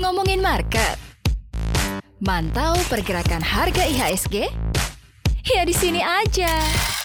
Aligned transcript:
Ngomongin 0.00 0.40
market. 0.40 0.96
Mantau 2.16 2.80
pergerakan 2.88 3.44
harga 3.44 3.84
IHSG? 3.84 4.48
Ya 5.44 5.68
di 5.68 5.76
sini 5.76 6.00
aja. 6.00 6.48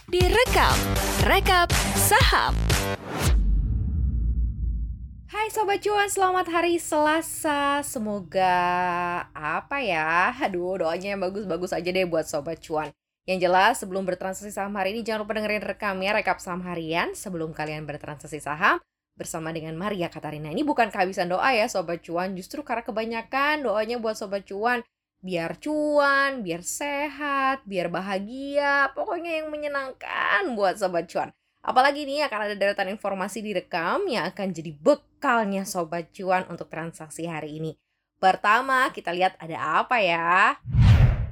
Direkap, 0.07 0.79
rekap 1.27 1.67
saham. 1.99 2.55
Hai 5.27 5.51
Sobat 5.51 5.83
Cuan, 5.83 6.07
selamat 6.07 6.47
hari 6.47 6.79
Selasa. 6.79 7.83
Semoga 7.83 8.55
apa 9.35 9.83
ya? 9.83 10.31
Aduh, 10.47 10.79
doanya 10.79 11.11
yang 11.11 11.19
bagus-bagus 11.27 11.75
aja 11.75 11.91
deh 11.91 12.07
buat 12.07 12.23
Sobat 12.23 12.63
Cuan. 12.63 12.87
Yang 13.27 13.51
jelas, 13.51 13.83
sebelum 13.83 14.07
bertransaksi 14.07 14.55
saham 14.55 14.79
hari 14.79 14.95
ini, 14.95 15.03
jangan 15.03 15.27
lupa 15.27 15.35
dengerin 15.35 15.59
rekamnya, 15.59 16.15
rekap 16.15 16.39
saham 16.39 16.63
harian 16.63 17.11
sebelum 17.11 17.51
kalian 17.51 17.83
bertransaksi 17.83 18.39
saham 18.39 18.79
bersama 19.21 19.53
dengan 19.53 19.77
Maria 19.77 20.09
Katarina. 20.09 20.49
Ini 20.49 20.65
bukan 20.65 20.89
kehabisan 20.89 21.29
doa 21.29 21.53
ya 21.53 21.69
Sobat 21.69 22.01
Cuan, 22.01 22.33
justru 22.33 22.65
karena 22.65 22.81
kebanyakan 22.81 23.61
doanya 23.61 24.01
buat 24.01 24.17
Sobat 24.17 24.49
Cuan 24.49 24.81
biar 25.21 25.61
cuan, 25.61 26.41
biar 26.41 26.65
sehat, 26.65 27.61
biar 27.69 27.93
bahagia, 27.93 28.89
pokoknya 28.97 29.41
yang 29.41 29.53
menyenangkan 29.53 30.57
buat 30.57 30.81
sobat 30.81 31.05
cuan. 31.05 31.29
Apalagi 31.61 32.09
nih 32.09 32.25
akan 32.25 32.49
ada 32.49 32.55
deretan 32.57 32.89
informasi 32.89 33.45
direkam 33.45 34.09
yang 34.09 34.25
akan 34.25 34.49
jadi 34.49 34.73
bekalnya 34.73 35.61
sobat 35.61 36.09
cuan 36.09 36.49
untuk 36.49 36.73
transaksi 36.73 37.29
hari 37.29 37.61
ini. 37.61 37.77
Pertama, 38.17 38.89
kita 38.89 39.13
lihat 39.13 39.37
ada 39.37 39.85
apa 39.85 40.01
ya? 40.01 40.57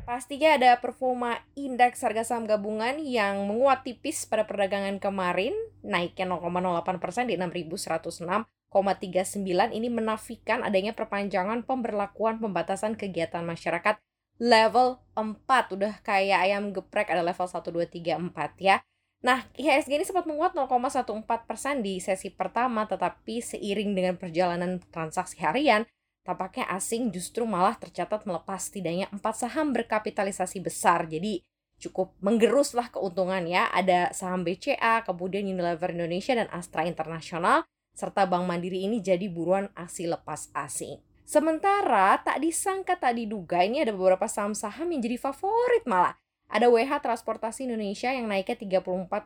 Pastinya 0.09 0.57
ada 0.57 0.73
performa 0.81 1.37
indeks 1.53 2.01
harga 2.01 2.25
saham 2.33 2.49
gabungan 2.49 2.97
yang 2.97 3.45
menguat 3.45 3.85
tipis 3.85 4.25
pada 4.25 4.41
perdagangan 4.49 4.97
kemarin, 4.97 5.53
naiknya 5.85 6.25
0,08% 6.25 7.29
di 7.29 7.37
6.106 7.37 8.25
39 8.73 9.45
ini 9.69 9.85
menafikan 9.93 10.65
adanya 10.65 10.97
perpanjangan 10.97 11.61
pemberlakuan 11.61 12.41
pembatasan 12.41 12.97
kegiatan 12.97 13.45
masyarakat 13.45 14.01
level 14.41 14.97
4 15.13 15.77
udah 15.77 16.01
kayak 16.01 16.41
ayam 16.41 16.73
geprek 16.73 17.13
ada 17.13 17.21
level 17.21 17.45
1 17.45 17.69
2 17.69 17.69
3 17.69 18.33
4 18.33 18.65
ya. 18.65 18.81
Nah, 19.21 19.45
IHSG 19.61 19.93
ini 19.93 20.09
sempat 20.09 20.25
menguat 20.25 20.57
0,14% 20.57 21.85
di 21.85 22.01
sesi 22.01 22.33
pertama 22.33 22.89
tetapi 22.89 23.45
seiring 23.45 23.93
dengan 23.93 24.17
perjalanan 24.17 24.81
transaksi 24.89 25.37
harian 25.45 25.85
tampaknya 26.23 26.67
asing 26.71 27.09
justru 27.09 27.43
malah 27.47 27.75
tercatat 27.75 28.23
melepas 28.27 28.69
setidaknya 28.69 29.09
4 29.11 29.19
saham 29.33 29.71
berkapitalisasi 29.73 30.61
besar. 30.63 31.07
Jadi 31.09 31.41
cukup 31.79 32.13
menggeruslah 32.19 32.91
keuntungan 32.91 33.43
ya. 33.47 33.71
Ada 33.71 34.11
saham 34.11 34.43
BCA, 34.43 35.07
kemudian 35.07 35.47
Unilever 35.47 35.95
Indonesia 35.95 36.35
dan 36.35 36.51
Astra 36.51 36.83
Internasional 36.83 37.63
serta 37.95 38.23
Bank 38.23 38.47
Mandiri 38.47 38.87
ini 38.87 39.03
jadi 39.03 39.27
buruan 39.27 39.67
aksi 39.75 40.07
lepas 40.07 40.47
asing. 40.55 41.03
Sementara 41.27 42.17
tak 42.23 42.41
disangka 42.41 42.97
tak 42.97 43.19
diduga 43.19 43.61
ini 43.61 43.85
ada 43.85 43.93
beberapa 43.93 44.25
saham-saham 44.25 44.89
yang 44.89 45.01
jadi 45.03 45.17
favorit 45.19 45.83
malah. 45.85 46.17
Ada 46.49 46.65
WH 46.73 47.05
Transportasi 47.05 47.69
Indonesia 47.69 48.09
yang 48.09 48.25
naiknya 48.25 48.57
34,12 48.57 49.21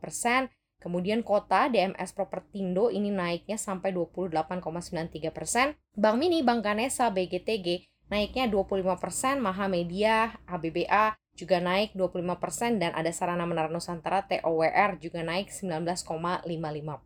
persen, 0.00 0.48
Kemudian 0.78 1.26
kota 1.26 1.66
DMS 1.66 2.14
Propertindo 2.14 2.86
ini 2.88 3.10
naiknya 3.10 3.58
sampai 3.58 3.90
28,93 3.90 5.34
persen. 5.34 5.74
Bank 5.98 6.16
Mini, 6.22 6.46
Bank 6.46 6.62
Ganesa, 6.62 7.10
BGTG 7.10 7.82
naiknya 8.14 8.46
25 8.46 8.94
persen. 9.02 9.42
Mahamedia, 9.42 10.38
ABBA 10.46 11.18
juga 11.38 11.62
naik 11.62 11.94
25 11.94 12.42
persen 12.42 12.82
dan 12.82 12.90
ada 12.98 13.10
Sarana 13.14 13.46
Menara 13.46 13.70
Nusantara 13.70 14.26
TOWR 14.26 14.98
juga 14.98 15.22
naik 15.22 15.54
19,55 15.54 16.46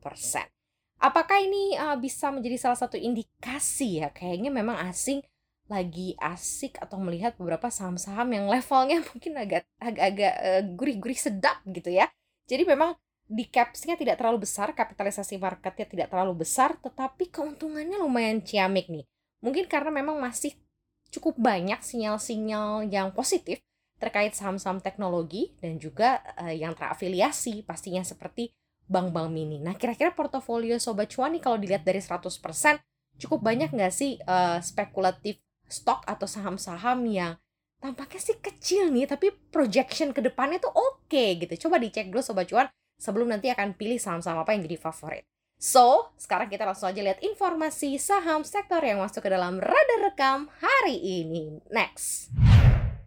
persen. 0.01 0.49
Apakah 1.03 1.39
ini 1.43 1.77
uh, 1.77 1.99
bisa 1.99 2.33
menjadi 2.33 2.57
salah 2.57 2.79
satu 2.79 2.97
indikasi 2.97 4.01
ya? 4.01 4.09
Kayaknya 4.09 4.49
memang 4.55 4.81
asing 4.89 5.21
lagi 5.67 6.15
asik 6.21 6.79
atau 6.81 7.01
melihat 7.01 7.37
beberapa 7.37 7.73
saham-saham 7.73 8.29
yang 8.33 8.47
levelnya 8.49 9.01
mungkin 9.11 9.33
agak 9.37 9.65
agak-agak 9.81 10.35
uh, 10.41 10.63
gurih-gurih 10.77 11.19
sedap 11.19 11.61
gitu 11.69 11.93
ya. 11.93 12.09
Jadi 12.49 12.65
memang 12.65 12.97
di 13.33 13.49
capsnya 13.49 13.97
tidak 13.97 14.21
terlalu 14.21 14.45
besar, 14.45 14.77
kapitalisasi 14.77 15.41
marketnya 15.41 15.89
tidak 15.89 16.09
terlalu 16.13 16.45
besar, 16.45 16.77
tetapi 16.77 17.33
keuntungannya 17.33 17.97
lumayan 17.97 18.45
ciamik 18.45 18.93
nih. 18.93 19.09
Mungkin 19.41 19.65
karena 19.73 19.89
memang 19.89 20.21
masih 20.21 20.53
cukup 21.09 21.41
banyak 21.41 21.81
sinyal-sinyal 21.81 22.93
yang 22.93 23.09
positif 23.17 23.65
terkait 23.97 24.37
saham-saham 24.37 24.85
teknologi 24.85 25.57
dan 25.65 25.81
juga 25.81 26.21
uh, 26.37 26.53
yang 26.53 26.77
terafiliasi 26.77 27.65
pastinya 27.65 28.05
seperti 28.05 28.53
bank-bank 28.85 29.33
mini. 29.33 29.57
Nah, 29.63 29.79
kira-kira 29.79 30.13
portofolio 30.13 30.77
Sobat 30.77 31.09
Cuan 31.09 31.33
nih 31.33 31.41
kalau 31.41 31.57
dilihat 31.57 31.89
dari 31.89 32.03
100% 32.05 32.29
cukup 33.17 33.41
banyak 33.41 33.73
nggak 33.73 33.93
sih 33.95 34.21
uh, 34.29 34.61
spekulatif 34.61 35.41
stok 35.65 36.05
atau 36.05 36.29
saham-saham 36.29 37.07
yang 37.09 37.33
tampaknya 37.81 38.21
sih 38.21 38.37
kecil 38.43 38.93
nih, 38.93 39.09
tapi 39.09 39.33
projection 39.49 40.13
ke 40.13 40.21
depannya 40.21 40.61
tuh 40.61 40.75
oke 40.75 41.09
okay, 41.09 41.41
gitu. 41.41 41.67
Coba 41.69 41.81
dicek 41.81 42.13
dulu 42.13 42.21
Sobat 42.21 42.51
Cuan 42.51 42.69
sebelum 43.03 43.35
nanti 43.35 43.51
akan 43.51 43.75
pilih 43.75 43.99
saham-saham 43.99 44.47
apa 44.47 44.55
yang 44.55 44.63
jadi 44.63 44.79
favorit. 44.79 45.27
So, 45.59 46.11
sekarang 46.19 46.51
kita 46.51 46.63
langsung 46.63 46.91
aja 46.91 47.03
lihat 47.03 47.19
informasi 47.23 47.99
saham 47.99 48.47
sektor 48.47 48.83
yang 48.83 49.03
masuk 49.03 49.27
ke 49.27 49.31
dalam 49.31 49.59
radar 49.59 50.01
rekam 50.07 50.47
hari 50.63 50.99
ini. 50.99 51.59
Next. 51.71 52.31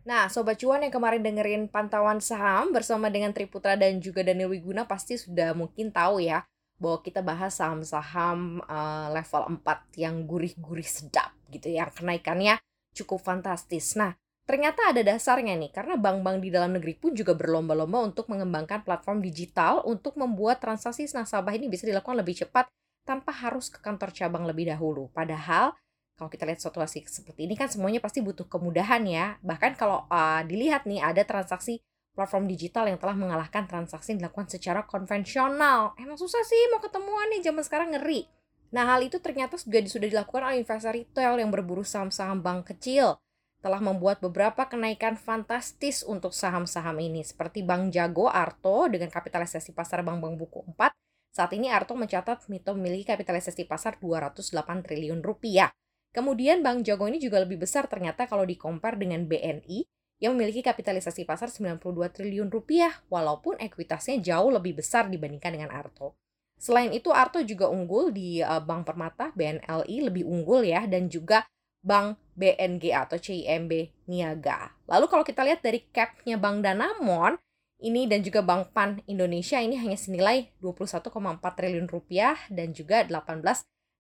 Nah, 0.08 0.32
Sobat 0.32 0.60
Cuan 0.60 0.84
yang 0.84 0.94
kemarin 0.94 1.20
dengerin 1.20 1.68
pantauan 1.68 2.24
saham 2.24 2.72
bersama 2.72 3.12
dengan 3.12 3.36
Triputra 3.36 3.76
dan 3.76 4.00
juga 4.00 4.24
Daniel 4.24 4.52
Wiguna 4.52 4.88
pasti 4.88 5.20
sudah 5.20 5.52
mungkin 5.52 5.92
tahu 5.92 6.24
ya 6.24 6.48
bahwa 6.80 7.00
kita 7.04 7.20
bahas 7.24 7.56
saham-saham 7.60 8.64
uh, 8.68 9.08
level 9.12 9.60
4 9.64 10.00
yang 10.00 10.28
gurih-gurih 10.28 10.86
sedap 10.86 11.36
gitu 11.52 11.72
ya, 11.72 11.88
kenaikannya 11.92 12.60
cukup 12.96 13.20
fantastis. 13.20 14.00
Nah, 14.00 14.16
ternyata 14.46 14.94
ada 14.94 15.02
dasarnya 15.02 15.58
nih, 15.58 15.74
karena 15.74 15.98
bank-bank 15.98 16.38
di 16.40 16.50
dalam 16.54 16.78
negeri 16.78 16.96
pun 16.96 17.12
juga 17.18 17.34
berlomba-lomba 17.34 18.06
untuk 18.06 18.30
mengembangkan 18.30 18.86
platform 18.86 19.20
digital 19.26 19.82
untuk 19.84 20.16
membuat 20.16 20.62
transaksi 20.62 21.10
nasabah 21.10 21.58
ini 21.58 21.68
bisa 21.68 21.90
dilakukan 21.90 22.22
lebih 22.22 22.46
cepat 22.46 22.70
tanpa 23.06 23.34
harus 23.34 23.70
ke 23.70 23.82
kantor 23.82 24.14
cabang 24.14 24.46
lebih 24.50 24.70
dahulu. 24.70 25.10
Padahal 25.14 25.74
kalau 26.16 26.32
kita 26.32 26.48
lihat 26.48 26.64
situasi 26.64 27.04
seperti 27.06 27.44
ini 27.44 27.60
kan 27.60 27.68
semuanya 27.68 28.00
pasti 28.00 28.24
butuh 28.24 28.48
kemudahan 28.48 29.04
ya. 29.04 29.36
Bahkan 29.44 29.76
kalau 29.76 30.08
uh, 30.08 30.42
dilihat 30.48 30.88
nih 30.88 31.04
ada 31.04 31.28
transaksi 31.28 31.84
platform 32.16 32.48
digital 32.48 32.88
yang 32.88 32.96
telah 32.96 33.14
mengalahkan 33.14 33.68
transaksi 33.68 34.16
yang 34.16 34.24
dilakukan 34.24 34.48
secara 34.48 34.88
konvensional. 34.88 35.92
Emang 36.00 36.16
susah 36.16 36.42
sih 36.48 36.72
mau 36.72 36.80
ketemuan 36.80 37.28
nih 37.36 37.44
zaman 37.44 37.64
sekarang 37.68 37.90
ngeri. 38.00 38.26
Nah 38.72 38.96
hal 38.96 39.04
itu 39.04 39.20
ternyata 39.20 39.60
sudah 39.60 39.84
dilakukan 39.84 40.42
oleh 40.48 40.64
investor 40.64 40.96
retail 40.96 41.36
yang 41.36 41.52
berburu 41.52 41.84
saham-saham 41.84 42.40
bank 42.40 42.72
kecil. 42.72 43.20
Telah 43.66 43.82
membuat 43.82 44.22
beberapa 44.22 44.70
kenaikan 44.70 45.18
fantastis 45.18 46.06
untuk 46.06 46.38
saham-saham 46.38 47.02
ini. 47.02 47.26
Seperti 47.26 47.66
Bank 47.66 47.90
Jago 47.90 48.30
Arto 48.30 48.86
dengan 48.86 49.10
kapitalisasi 49.10 49.74
pasar 49.74 50.06
bank-bank 50.06 50.38
buku 50.38 50.62
4. 50.78 50.94
Saat 51.34 51.50
ini 51.58 51.74
Arto 51.74 51.98
mencatat 51.98 52.46
memiliki 52.46 53.10
kapitalisasi 53.10 53.66
pasar 53.66 53.98
208 53.98 54.86
triliun 54.86 55.26
rupiah. 55.26 55.74
Kemudian 56.14 56.62
Bank 56.62 56.86
Jago 56.86 57.10
ini 57.10 57.18
juga 57.18 57.42
lebih 57.42 57.66
besar 57.66 57.90
ternyata 57.90 58.30
kalau 58.30 58.46
di 58.46 58.54
compare 58.54 59.02
dengan 59.02 59.26
BNI 59.26 59.82
yang 60.22 60.38
memiliki 60.38 60.62
kapitalisasi 60.62 61.26
pasar 61.26 61.50
92 61.50 61.82
triliun 62.14 62.54
rupiah 62.54 62.94
walaupun 63.10 63.58
ekuitasnya 63.58 64.22
jauh 64.22 64.54
lebih 64.54 64.78
besar 64.78 65.10
dibandingkan 65.10 65.58
dengan 65.58 65.74
Arto. 65.74 66.14
Selain 66.62 66.94
itu 66.94 67.10
Arto 67.10 67.42
juga 67.42 67.74
unggul 67.74 68.14
di 68.14 68.46
uh, 68.46 68.62
Bank 68.62 68.86
Permata 68.86 69.34
BNLI 69.34 70.06
lebih 70.06 70.22
unggul 70.30 70.70
ya 70.70 70.86
dan 70.86 71.10
juga 71.10 71.50
Bank 71.86 72.18
BNG 72.34 72.90
atau 72.90 73.22
CIMB 73.22 73.94
Niaga. 74.10 74.74
Lalu 74.90 75.06
kalau 75.06 75.22
kita 75.22 75.46
lihat 75.46 75.62
dari 75.62 75.86
capnya 75.94 76.36
Bank 76.42 76.66
Danamon 76.66 77.38
ini 77.80 78.10
dan 78.10 78.26
juga 78.26 78.42
Bank 78.42 78.74
Pan 78.74 78.98
Indonesia 79.06 79.62
ini 79.62 79.78
hanya 79.78 79.96
senilai 79.96 80.50
21,4 80.60 81.14
triliun 81.40 81.86
rupiah 81.86 82.34
dan 82.50 82.74
juga 82.74 83.06
18 83.06 83.46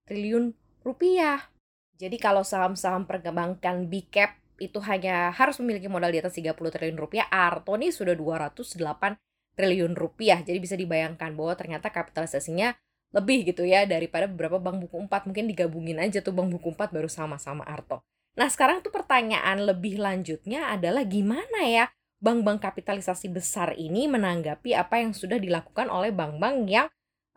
triliun 0.09 0.57
rupiah. 0.81 1.53
Jadi 1.95 2.17
kalau 2.19 2.43
saham-saham 2.43 3.07
perbankan 3.07 3.87
big 3.87 4.09
cap 4.11 4.35
itu 4.59 4.79
hanya 4.83 5.31
harus 5.35 5.59
memiliki 5.59 5.91
modal 5.91 6.11
di 6.11 6.19
atas 6.19 6.35
30 6.35 6.55
triliun 6.55 6.99
rupiah, 6.99 7.27
Arto 7.27 7.75
nih 7.75 7.91
sudah 7.91 8.15
208 8.17 9.19
triliun 9.55 9.93
rupiah. 9.95 10.43
Jadi 10.43 10.59
bisa 10.59 10.75
dibayangkan 10.75 11.35
bahwa 11.35 11.55
ternyata 11.55 11.91
kapitalisasinya 11.91 12.75
lebih 13.15 13.47
gitu 13.47 13.63
ya 13.63 13.87
daripada 13.87 14.27
beberapa 14.27 14.59
bank 14.59 14.83
buku 14.85 15.07
4. 15.07 15.31
Mungkin 15.31 15.47
digabungin 15.47 15.97
aja 16.03 16.19
tuh 16.19 16.35
bank 16.35 16.51
buku 16.51 16.75
4 16.75 16.91
baru 16.91 17.07
sama-sama 17.07 17.63
Arto. 17.63 18.03
Nah 18.35 18.51
sekarang 18.51 18.83
tuh 18.83 18.91
pertanyaan 18.91 19.63
lebih 19.63 20.03
lanjutnya 20.03 20.75
adalah 20.75 21.07
gimana 21.07 21.63
ya 21.63 21.87
bank-bank 22.19 22.63
kapitalisasi 22.63 23.31
besar 23.31 23.75
ini 23.75 24.07
menanggapi 24.09 24.75
apa 24.75 24.99
yang 24.99 25.15
sudah 25.15 25.39
dilakukan 25.39 25.87
oleh 25.87 26.11
bank-bank 26.11 26.57
yang 26.67 26.87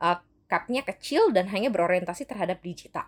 uh, 0.03 0.19
capnya 0.49 0.83
kecil 0.83 1.31
dan 1.31 1.51
hanya 1.53 1.69
berorientasi 1.69 2.25
terhadap 2.25 2.65
digital. 2.65 3.07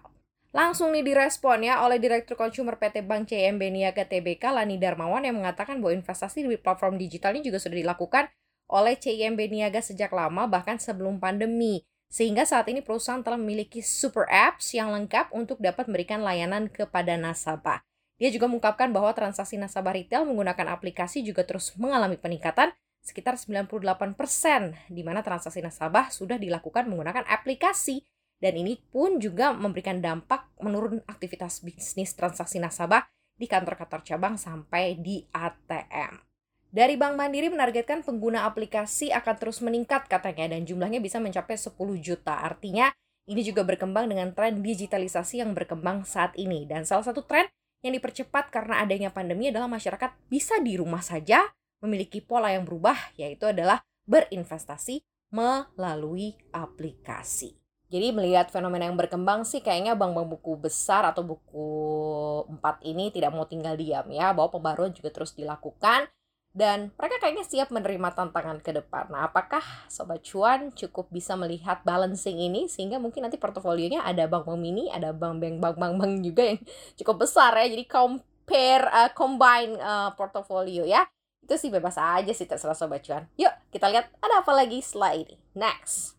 Langsung 0.50 0.90
nih 0.90 1.06
direspon 1.06 1.62
ya 1.62 1.78
oleh 1.86 2.02
Direktur 2.02 2.34
Consumer 2.34 2.74
PT 2.74 3.06
Bank 3.06 3.30
CMB 3.30 3.62
Niaga 3.70 4.02
TBK 4.02 4.50
Lani 4.50 4.82
Darmawan 4.82 5.22
yang 5.22 5.38
mengatakan 5.38 5.78
bahwa 5.78 5.94
investasi 5.94 6.42
di 6.42 6.58
platform 6.58 6.98
digital 6.98 7.38
ini 7.38 7.46
juga 7.46 7.62
sudah 7.62 7.78
dilakukan 7.78 8.26
oleh 8.70 8.98
CIMB 8.98 9.38
Niaga 9.46 9.78
sejak 9.78 10.10
lama 10.10 10.50
bahkan 10.50 10.78
sebelum 10.78 11.22
pandemi. 11.22 11.86
Sehingga 12.10 12.42
saat 12.42 12.66
ini 12.66 12.82
perusahaan 12.82 13.22
telah 13.22 13.38
memiliki 13.38 13.86
super 13.86 14.26
apps 14.26 14.74
yang 14.74 14.90
lengkap 14.90 15.30
untuk 15.30 15.62
dapat 15.62 15.86
memberikan 15.86 16.26
layanan 16.26 16.66
kepada 16.66 17.14
nasabah. 17.14 17.86
Dia 18.18 18.34
juga 18.34 18.50
mengungkapkan 18.50 18.90
bahwa 18.90 19.14
transaksi 19.14 19.54
nasabah 19.56 19.94
retail 19.94 20.26
menggunakan 20.26 20.74
aplikasi 20.74 21.22
juga 21.22 21.46
terus 21.46 21.72
mengalami 21.78 22.18
peningkatan 22.18 22.74
sekitar 23.00 23.38
98%, 23.40 24.92
di 24.92 25.02
mana 25.06 25.24
transaksi 25.24 25.64
nasabah 25.64 26.12
sudah 26.12 26.36
dilakukan 26.36 26.90
menggunakan 26.90 27.24
aplikasi. 27.24 28.04
Dan 28.40 28.56
ini 28.56 28.76
pun 28.76 29.20
juga 29.20 29.52
memberikan 29.52 30.00
dampak 30.00 30.48
menurun 30.60 31.04
aktivitas 31.04 31.60
bisnis 31.60 32.16
transaksi 32.16 32.56
nasabah 32.56 33.04
di 33.36 33.48
kantor-kantor 33.48 34.00
cabang 34.04 34.34
sampai 34.36 34.96
di 34.96 35.24
ATM. 35.32 36.29
Dari 36.70 36.94
Bank 36.94 37.18
Mandiri 37.18 37.50
menargetkan 37.50 38.06
pengguna 38.06 38.46
aplikasi 38.46 39.10
akan 39.10 39.34
terus 39.42 39.58
meningkat 39.58 40.06
katanya 40.06 40.54
dan 40.54 40.62
jumlahnya 40.62 41.02
bisa 41.02 41.18
mencapai 41.18 41.58
10 41.58 41.74
juta. 41.98 42.38
Artinya 42.46 42.94
ini 43.26 43.42
juga 43.42 43.66
berkembang 43.66 44.06
dengan 44.06 44.30
tren 44.30 44.62
digitalisasi 44.62 45.42
yang 45.42 45.50
berkembang 45.50 46.06
saat 46.06 46.30
ini. 46.38 46.70
Dan 46.70 46.86
salah 46.86 47.02
satu 47.02 47.26
tren 47.26 47.50
yang 47.82 47.90
dipercepat 47.98 48.54
karena 48.54 48.86
adanya 48.86 49.10
pandemi 49.10 49.50
adalah 49.50 49.66
masyarakat 49.66 50.14
bisa 50.30 50.62
di 50.62 50.78
rumah 50.78 51.02
saja 51.02 51.42
memiliki 51.82 52.22
pola 52.22 52.54
yang 52.54 52.62
berubah 52.62 53.18
yaitu 53.18 53.50
adalah 53.50 53.82
berinvestasi 54.06 55.02
melalui 55.34 56.38
aplikasi. 56.54 57.58
Jadi 57.90 58.14
melihat 58.14 58.46
fenomena 58.54 58.86
yang 58.86 58.94
berkembang 58.94 59.42
sih 59.42 59.58
kayaknya 59.58 59.98
bank-bank 59.98 60.38
buku 60.38 60.70
besar 60.70 61.02
atau 61.02 61.26
buku 61.26 61.66
empat 62.46 62.86
ini 62.86 63.10
tidak 63.10 63.34
mau 63.34 63.50
tinggal 63.50 63.74
diam 63.74 64.06
ya 64.14 64.30
bahwa 64.30 64.54
pembaruan 64.54 64.94
juga 64.94 65.10
terus 65.10 65.34
dilakukan 65.34 66.06
dan 66.50 66.90
mereka 66.98 67.22
kayaknya 67.22 67.46
siap 67.46 67.70
menerima 67.70 68.10
tantangan 68.10 68.58
ke 68.58 68.74
depan. 68.74 69.06
Nah, 69.06 69.30
apakah 69.30 69.62
Sobat 69.86 70.26
Cuan 70.26 70.74
cukup 70.74 71.06
bisa 71.14 71.38
melihat 71.38 71.78
balancing 71.86 72.42
ini 72.42 72.66
sehingga 72.66 72.98
mungkin 72.98 73.22
nanti 73.22 73.38
portofolionya 73.38 74.02
ada 74.02 74.26
bank-bank 74.26 74.58
mini, 74.58 74.90
ada 74.90 75.14
bank-bank 75.14 75.62
bank-bank 75.62 76.12
juga 76.26 76.42
yang 76.54 76.60
cukup 76.98 77.22
besar 77.22 77.54
ya. 77.54 77.70
Jadi 77.70 77.86
compare 77.86 78.84
uh, 78.90 79.10
combine 79.14 79.78
uh, 79.78 80.10
portofolio 80.18 80.82
ya. 80.82 81.06
Itu 81.46 81.54
sih 81.54 81.70
bebas 81.70 81.94
aja 81.94 82.32
sih 82.34 82.50
terserah 82.50 82.74
Sobat 82.74 83.06
Cuan. 83.06 83.30
Yuk, 83.38 83.54
kita 83.70 83.86
lihat 83.86 84.10
ada 84.18 84.42
apa 84.42 84.50
lagi 84.50 84.82
setelah 84.82 85.14
ini. 85.14 85.38
Next. 85.54 86.18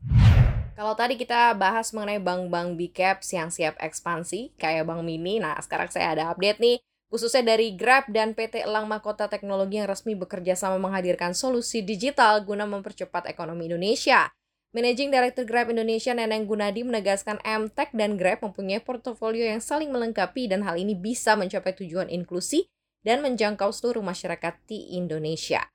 Kalau 0.72 0.96
tadi 0.96 1.20
kita 1.20 1.52
bahas 1.60 1.92
mengenai 1.92 2.24
bank-bank 2.24 2.80
big 2.80 2.96
caps 2.96 3.36
yang 3.36 3.52
siap 3.52 3.76
ekspansi 3.78 4.56
kayak 4.56 4.88
Bank 4.88 5.04
Mini, 5.04 5.38
nah 5.38 5.60
sekarang 5.60 5.92
saya 5.92 6.16
ada 6.16 6.32
update 6.32 6.58
nih 6.64 6.80
khususnya 7.12 7.44
dari 7.44 7.76
Grab 7.76 8.08
dan 8.08 8.32
PT 8.32 8.64
Elang 8.64 8.88
Mahkota 8.88 9.28
Teknologi 9.28 9.84
yang 9.84 9.92
resmi 9.92 10.16
bekerja 10.16 10.56
sama 10.56 10.80
menghadirkan 10.80 11.36
solusi 11.36 11.84
digital 11.84 12.40
guna 12.48 12.64
mempercepat 12.64 13.28
ekonomi 13.28 13.68
Indonesia. 13.68 14.32
Managing 14.72 15.12
Director 15.12 15.44
Grab 15.44 15.68
Indonesia 15.68 16.16
Neneng 16.16 16.48
Gunadi 16.48 16.88
menegaskan 16.88 17.44
MTech 17.44 17.92
dan 17.92 18.16
Grab 18.16 18.40
mempunyai 18.40 18.80
portofolio 18.80 19.44
yang 19.44 19.60
saling 19.60 19.92
melengkapi 19.92 20.48
dan 20.48 20.64
hal 20.64 20.80
ini 20.80 20.96
bisa 20.96 21.36
mencapai 21.36 21.76
tujuan 21.76 22.08
inklusi 22.08 22.72
dan 23.04 23.20
menjangkau 23.20 23.76
seluruh 23.76 24.00
masyarakat 24.00 24.56
di 24.72 24.96
Indonesia. 24.96 25.68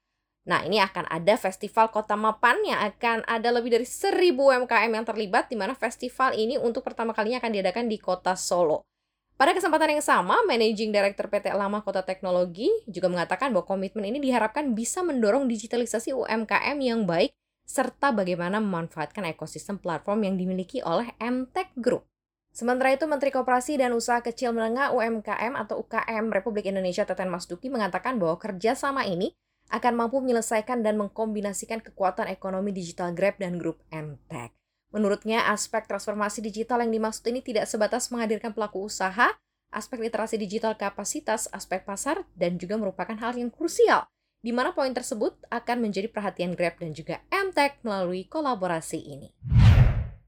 Nah, 0.49 0.65
ini 0.65 0.81
akan 0.81 1.13
ada 1.13 1.37
festival 1.37 1.93
Kota 1.93 2.17
Mapan 2.17 2.57
yang 2.65 2.81
akan 2.89 3.29
ada 3.29 3.53
lebih 3.53 3.77
dari 3.77 3.85
1000 3.85 4.33
UMKM 4.33 4.89
yang 4.89 5.05
terlibat 5.05 5.53
di 5.53 5.61
mana 5.61 5.77
festival 5.77 6.33
ini 6.33 6.57
untuk 6.57 6.81
pertama 6.81 7.13
kalinya 7.13 7.45
akan 7.45 7.53
diadakan 7.53 7.93
di 7.93 8.01
Kota 8.01 8.33
Solo. 8.33 8.96
Pada 9.37 9.53
kesempatan 9.53 10.01
yang 10.01 10.01
sama, 10.01 10.41
Managing 10.49 10.97
Director 10.97 11.29
PT 11.29 11.53
Lama 11.53 11.85
Kota 11.85 12.01
Teknologi 12.01 12.73
juga 12.89 13.13
mengatakan 13.13 13.53
bahwa 13.53 13.69
komitmen 13.69 14.09
ini 14.09 14.17
diharapkan 14.17 14.73
bisa 14.73 15.05
mendorong 15.05 15.45
digitalisasi 15.45 16.17
UMKM 16.17 16.81
yang 16.81 17.05
baik 17.05 17.37
serta 17.69 18.17
bagaimana 18.17 18.65
memanfaatkan 18.65 19.29
ekosistem 19.29 19.77
platform 19.77 20.25
yang 20.25 20.41
dimiliki 20.41 20.81
oleh 20.81 21.13
MTech 21.21 21.69
Group. 21.77 22.09
Sementara 22.57 22.97
itu, 22.97 23.05
Menteri 23.05 23.29
Koperasi 23.29 23.77
dan 23.77 23.93
Usaha 23.93 24.25
Kecil 24.25 24.57
Menengah 24.57 24.97
UMKM 24.97 25.53
atau 25.53 25.85
UKM 25.85 26.33
Republik 26.33 26.65
Indonesia 26.65 27.05
Teten 27.05 27.29
Mas 27.29 27.45
Duki 27.45 27.69
mengatakan 27.69 28.17
bahwa 28.17 28.41
kerjasama 28.41 29.05
ini 29.05 29.37
akan 29.69 30.01
mampu 30.01 30.25
menyelesaikan 30.25 30.81
dan 30.81 30.97
mengkombinasikan 30.97 31.85
kekuatan 31.85 32.33
ekonomi 32.33 32.73
digital 32.73 33.13
Grab 33.13 33.37
dan 33.37 33.61
grup 33.61 33.85
MTech. 33.93 34.57
Menurutnya, 34.95 35.51
aspek 35.51 35.85
transformasi 35.91 36.39
digital 36.39 36.83
yang 36.87 36.95
dimaksud 36.95 37.27
ini 37.27 37.43
tidak 37.43 37.67
sebatas 37.67 38.07
menghadirkan 38.15 38.55
pelaku 38.55 38.87
usaha, 38.87 39.35
aspek 39.75 39.99
literasi 39.99 40.39
digital 40.39 40.79
kapasitas, 40.79 41.51
aspek 41.51 41.83
pasar, 41.83 42.23
dan 42.39 42.57
juga 42.57 42.79
merupakan 42.79 43.19
hal 43.19 43.35
yang 43.35 43.51
krusial, 43.51 44.07
di 44.41 44.55
mana 44.55 44.71
poin 44.71 44.95
tersebut 44.95 45.35
akan 45.51 45.91
menjadi 45.91 46.07
perhatian 46.07 46.55
Grab 46.55 46.79
dan 46.79 46.95
juga 46.95 47.19
MTech 47.35 47.83
melalui 47.83 48.31
kolaborasi 48.31 49.01
ini. 49.03 49.29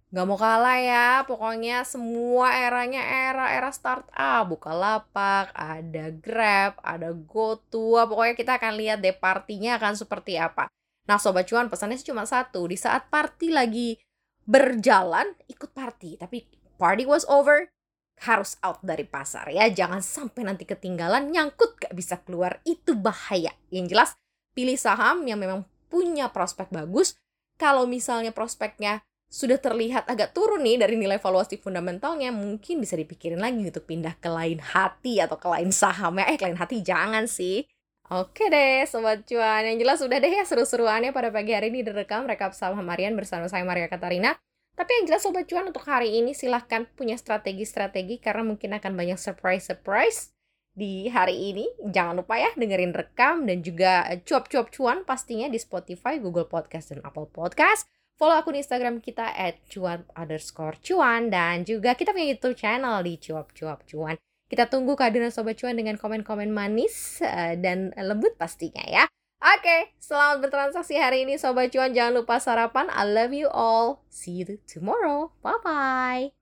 Gak 0.08 0.24
mau 0.24 0.40
kalah 0.40 0.80
ya, 0.80 1.08
pokoknya 1.28 1.84
semua 1.84 2.56
eranya 2.56 3.04
era-era 3.04 3.68
startup, 3.68 4.48
Bukalapak, 4.48 5.52
ada 5.52 6.08
Grab, 6.16 6.80
ada 6.80 7.12
GoTo, 7.12 7.92
pokoknya 8.08 8.32
kita 8.32 8.56
akan 8.56 8.72
lihat 8.80 9.04
deh 9.04 9.12
partinya 9.12 9.76
akan 9.76 10.00
seperti 10.00 10.40
apa. 10.40 10.72
Nah 11.04 11.20
Sobat 11.20 11.44
Cuan 11.44 11.68
pesannya 11.68 12.00
cuma 12.00 12.24
satu, 12.24 12.64
di 12.72 12.80
saat 12.80 13.12
party 13.12 13.52
lagi 13.52 14.00
berjalan 14.48 15.36
ikut 15.46 15.76
party. 15.76 16.16
Tapi 16.16 16.48
party 16.80 17.04
was 17.04 17.28
over 17.28 17.68
harus 18.24 18.56
out 18.64 18.80
dari 18.80 19.04
pasar 19.04 19.52
ya. 19.52 19.68
Jangan 19.68 20.00
sampai 20.00 20.48
nanti 20.48 20.64
ketinggalan 20.64 21.28
nyangkut 21.28 21.76
gak 21.76 21.92
bisa 21.92 22.18
keluar. 22.24 22.64
Itu 22.64 22.96
bahaya. 22.96 23.52
Yang 23.68 23.86
jelas 23.92 24.10
pilih 24.56 24.80
saham 24.80 25.22
yang 25.28 25.38
memang 25.38 25.68
punya 25.92 26.32
prospek 26.32 26.72
bagus. 26.72 27.14
Kalau 27.60 27.84
misalnya 27.84 28.32
prospeknya 28.32 29.04
sudah 29.28 29.60
terlihat 29.60 30.08
agak 30.08 30.32
turun 30.32 30.64
nih 30.64 30.80
dari 30.80 30.96
nilai 30.96 31.20
valuasi 31.20 31.60
fundamentalnya 31.60 32.32
mungkin 32.32 32.80
bisa 32.80 32.96
dipikirin 32.96 33.44
lagi 33.44 33.60
untuk 33.60 33.84
pindah 33.84 34.16
ke 34.16 34.32
lain 34.32 34.56
hati 34.56 35.20
atau 35.20 35.36
ke 35.36 35.48
lain 35.52 35.68
saham 35.68 36.16
ya. 36.16 36.24
Eh 36.32 36.40
ke 36.40 36.48
lain 36.48 36.56
hati 36.56 36.80
jangan 36.80 37.28
sih 37.28 37.68
Oke 38.08 38.48
deh 38.48 38.88
Sobat 38.88 39.28
Cuan, 39.28 39.68
yang 39.68 39.76
jelas 39.76 40.00
sudah 40.00 40.16
deh 40.16 40.32
ya 40.32 40.40
seru-seruannya 40.48 41.12
pada 41.12 41.28
pagi 41.28 41.52
hari 41.52 41.68
ini 41.68 41.84
direkam 41.84 42.24
rekap 42.24 42.56
saham 42.56 42.88
harian 42.88 43.12
bersama 43.12 43.52
saya 43.52 43.68
Maria 43.68 43.84
Katarina. 43.84 44.32
Tapi 44.72 44.90
yang 44.96 45.12
jelas 45.12 45.28
Sobat 45.28 45.44
Cuan 45.44 45.68
untuk 45.68 45.84
hari 45.84 46.16
ini 46.16 46.32
silahkan 46.32 46.88
punya 46.96 47.20
strategi-strategi 47.20 48.16
karena 48.16 48.48
mungkin 48.48 48.72
akan 48.80 48.96
banyak 48.96 49.20
surprise-surprise 49.20 50.32
di 50.72 51.12
hari 51.12 51.52
ini. 51.52 51.68
Jangan 51.84 52.24
lupa 52.24 52.40
ya 52.40 52.48
dengerin 52.56 52.96
rekam 52.96 53.44
dan 53.44 53.60
juga 53.60 54.08
cuap-cuap 54.24 54.72
cuan 54.72 55.04
pastinya 55.04 55.52
di 55.52 55.60
Spotify, 55.60 56.16
Google 56.16 56.48
Podcast, 56.48 56.96
dan 56.96 57.04
Apple 57.04 57.28
Podcast. 57.28 57.92
Follow 58.16 58.40
akun 58.40 58.56
Instagram 58.56 59.04
kita 59.04 59.36
at 59.36 59.60
cuan 59.68 60.08
underscore 60.16 60.80
cuan 60.80 61.28
dan 61.28 61.68
juga 61.68 61.92
kita 61.92 62.16
punya 62.16 62.32
YouTube 62.32 62.56
channel 62.56 63.04
di 63.04 63.20
cuap-cuap 63.20 63.84
cuan. 63.84 64.16
Kita 64.48 64.72
tunggu 64.72 64.96
kehadiran 64.96 65.28
Sobat 65.28 65.60
Cuan 65.60 65.76
dengan 65.76 66.00
komen-komen 66.00 66.48
manis 66.48 67.20
uh, 67.20 67.52
dan 67.60 67.92
lembut 68.00 68.32
pastinya 68.40 68.80
ya. 68.88 69.04
Oke, 69.38 69.94
selamat 70.02 70.48
bertransaksi 70.48 70.98
hari 70.98 71.28
ini 71.28 71.38
Sobat 71.38 71.70
Cuan. 71.70 71.94
Jangan 71.94 72.24
lupa 72.24 72.40
sarapan. 72.40 72.90
I 72.90 73.04
love 73.06 73.36
you 73.36 73.46
all. 73.52 74.02
See 74.08 74.40
you 74.40 74.58
tomorrow. 74.66 75.36
Bye-bye. 75.44 76.37